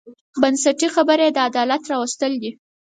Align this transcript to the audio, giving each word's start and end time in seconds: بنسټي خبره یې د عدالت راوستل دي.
بنسټي 0.41 0.87
خبره 0.95 1.23
یې 1.27 1.31
د 1.35 1.39
عدالت 1.49 1.81
راوستل 1.91 2.33
دي. 2.41 2.51